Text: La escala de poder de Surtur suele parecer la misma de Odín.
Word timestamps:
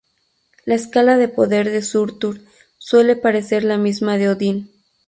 La 0.65 0.73
escala 0.73 1.15
de 1.19 1.27
poder 1.27 1.69
de 1.69 1.83
Surtur 1.83 2.41
suele 2.79 3.15
parecer 3.15 3.63
la 3.63 3.77
misma 3.77 4.17
de 4.17 4.29
Odín. 4.29 4.71